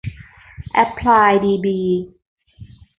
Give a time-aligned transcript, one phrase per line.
[0.73, 1.79] แอ็พพลาย ดีบี